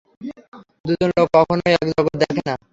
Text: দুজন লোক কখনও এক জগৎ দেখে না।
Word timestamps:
দুজন 0.85 1.09
লোক 1.17 1.27
কখনও 1.35 1.65
এক 1.75 1.85
জগৎ 1.89 2.15
দেখে 2.21 2.41
না। 2.47 2.53